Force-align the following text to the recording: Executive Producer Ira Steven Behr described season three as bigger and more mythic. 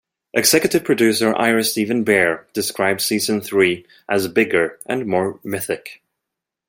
Executive 0.33 0.83
Producer 0.83 1.35
Ira 1.35 1.63
Steven 1.63 2.03
Behr 2.03 2.51
described 2.53 3.01
season 3.01 3.39
three 3.39 3.85
as 4.09 4.27
bigger 4.27 4.79
and 4.87 5.05
more 5.05 5.39
mythic. 5.43 6.01